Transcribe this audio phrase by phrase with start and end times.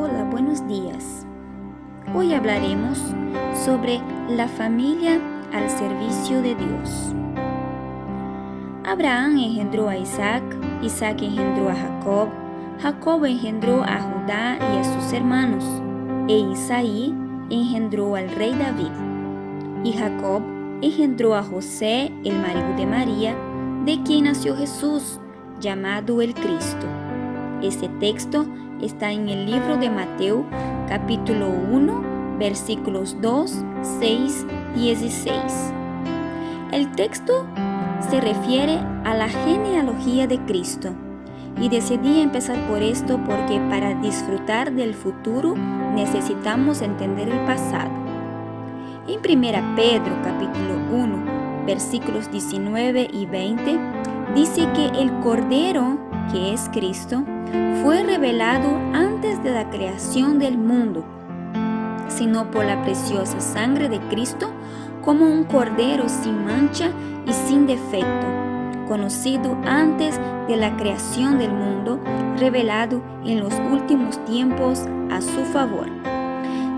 [0.00, 1.26] Hola, buenos días.
[2.14, 3.02] Hoy hablaremos
[3.64, 5.20] sobre la familia
[5.52, 7.12] al servicio de Dios.
[8.84, 10.44] Abraham engendró a Isaac,
[10.82, 12.28] Isaac engendró a Jacob,
[12.80, 15.64] Jacob engendró a Judá y a sus hermanos,
[16.28, 17.12] e Isaí
[17.50, 18.92] engendró al rey David.
[19.82, 20.42] Y Jacob
[20.80, 23.36] engendró a José, el marido de María,
[23.84, 25.18] de quien nació Jesús,
[25.58, 26.86] llamado el Cristo.
[27.62, 28.46] Este texto
[28.82, 30.44] está en el libro de Mateo
[30.88, 33.64] capítulo 1 versículos 2,
[34.00, 34.46] 6,
[34.76, 35.34] 16.
[36.70, 37.46] El texto
[38.08, 40.94] se refiere a la genealogía de Cristo
[41.60, 45.54] y decidí empezar por esto porque para disfrutar del futuro
[45.94, 47.90] necesitamos entender el pasado.
[49.08, 53.78] En 1 Pedro capítulo 1 versículos 19 y 20
[54.34, 55.98] dice que el Cordero,
[56.30, 57.24] que es Cristo,
[57.82, 61.04] fue revelado antes de la creación del mundo,
[62.08, 64.50] sino por la preciosa sangre de Cristo
[65.04, 66.90] como un cordero sin mancha
[67.26, 68.26] y sin defecto,
[68.88, 72.00] conocido antes de la creación del mundo,
[72.38, 75.88] revelado en los últimos tiempos a su favor.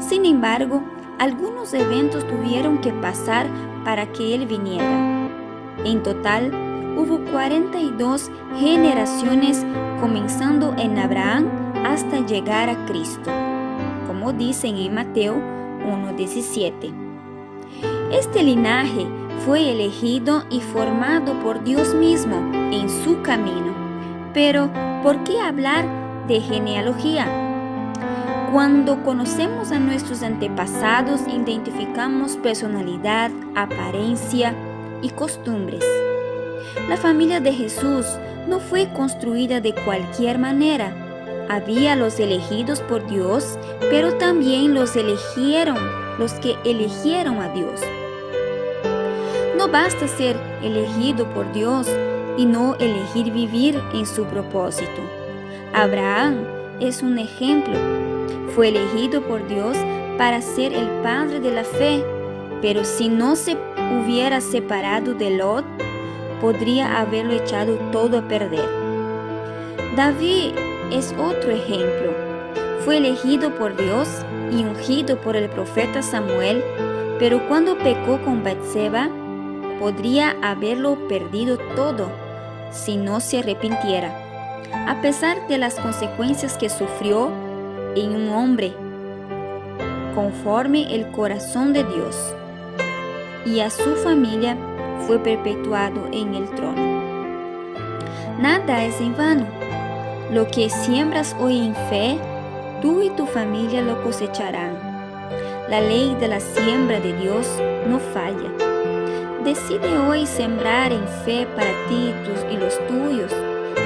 [0.00, 0.82] Sin embargo,
[1.18, 3.46] algunos eventos tuvieron que pasar
[3.84, 5.28] para que Él viniera.
[5.84, 6.50] En total,
[6.96, 9.64] hubo 42 generaciones
[10.00, 11.48] comenzando en Abraham
[11.84, 13.30] hasta llegar a Cristo,
[14.06, 16.92] como dicen en Mateo 1.17.
[18.12, 19.06] Este linaje
[19.44, 22.36] fue elegido y formado por Dios mismo
[22.72, 23.72] en su camino.
[24.34, 24.70] Pero,
[25.02, 25.86] ¿por qué hablar
[26.28, 27.26] de genealogía?
[28.52, 34.54] Cuando conocemos a nuestros antepasados, identificamos personalidad, apariencia
[35.02, 35.84] y costumbres.
[36.88, 38.06] La familia de Jesús
[38.48, 40.92] no fue construida de cualquier manera.
[41.48, 43.58] Había los elegidos por Dios,
[43.90, 45.78] pero también los eligieron,
[46.18, 47.80] los que eligieron a Dios.
[49.56, 51.88] No basta ser elegido por Dios
[52.36, 55.00] y no elegir vivir en su propósito.
[55.72, 56.44] Abraham
[56.80, 57.74] es un ejemplo.
[58.54, 59.76] Fue elegido por Dios
[60.16, 62.02] para ser el padre de la fe,
[62.62, 63.56] pero si no se
[64.02, 65.64] hubiera separado de Lot,
[66.40, 68.68] podría haberlo echado todo a perder.
[69.96, 70.52] David
[70.92, 72.12] es otro ejemplo.
[72.84, 74.08] Fue elegido por Dios
[74.50, 76.62] y ungido por el profeta Samuel,
[77.18, 79.08] pero cuando pecó con Batseba,
[79.78, 82.10] podría haberlo perdido todo
[82.70, 84.14] si no se arrepintiera.
[84.86, 87.30] A pesar de las consecuencias que sufrió
[87.96, 88.72] en un hombre
[90.14, 92.34] conforme el corazón de Dios
[93.46, 94.56] y a su familia
[95.06, 97.00] fue perpetuado en el trono.
[98.40, 99.46] Nada es en vano.
[100.32, 102.18] Lo que siembras hoy en fe,
[102.80, 104.78] tú y tu familia lo cosecharán.
[105.68, 107.46] La ley de la siembra de Dios
[107.88, 108.50] no falla.
[109.44, 112.12] Decide hoy sembrar en fe para ti
[112.50, 113.32] y los tuyos.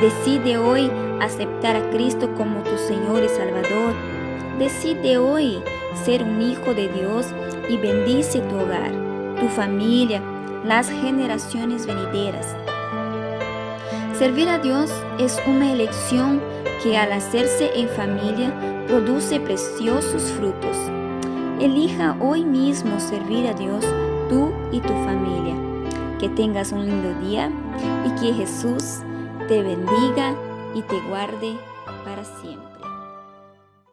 [0.00, 0.90] Decide hoy
[1.20, 3.94] aceptar a Cristo como tu Señor y Salvador.
[4.58, 5.62] Decide hoy
[6.04, 7.26] ser un hijo de Dios
[7.68, 8.90] y bendice tu hogar,
[9.40, 10.22] tu familia,
[10.64, 12.56] las generaciones venideras.
[14.18, 16.40] Servir a Dios es una elección
[16.82, 18.52] que al hacerse en familia
[18.86, 20.76] produce preciosos frutos.
[21.60, 23.84] Elija hoy mismo servir a Dios
[24.28, 25.54] tú y tu familia.
[26.18, 27.50] Que tengas un lindo día
[28.04, 29.00] y que Jesús
[29.48, 30.34] te bendiga
[30.74, 31.56] y te guarde
[32.04, 32.69] para siempre.